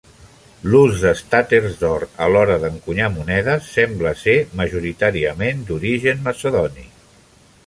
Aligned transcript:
L'ús 0.69 0.95
d'estàters 1.01 1.75
d'or 1.81 2.05
a 2.27 2.31
l'hora 2.35 2.57
d'encunyar 2.65 3.11
monedes 3.19 3.69
sembla 3.77 4.15
ser 4.25 4.37
majoritàriament 4.63 5.65
d'origen 5.69 6.29
macedoni. 6.31 6.93